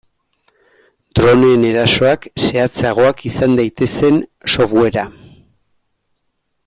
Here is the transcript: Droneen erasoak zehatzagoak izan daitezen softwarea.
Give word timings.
Droneen 1.19 1.67
erasoak 1.71 2.25
zehatzagoak 2.45 3.21
izan 3.33 3.53
daitezen 3.61 4.19
softwarea. 4.55 5.05